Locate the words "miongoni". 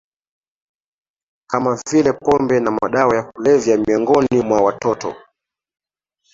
3.77-4.41